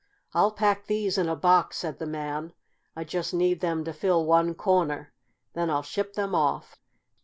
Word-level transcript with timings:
"I'll 0.33 0.49
pack 0.49 0.87
these 0.87 1.19
in 1.19 1.29
a 1.29 1.35
box," 1.35 1.77
said 1.77 1.99
the 1.99 2.07
man. 2.07 2.53
"I 2.95 3.03
just 3.03 3.35
need 3.35 3.59
them 3.61 3.83
to 3.83 3.93
fill 3.93 4.25
one 4.25 4.55
corner. 4.55 5.13
Then 5.53 5.69
I'll 5.69 5.83
ship 5.83 6.13
them 6.13 6.33
off." 6.33 6.75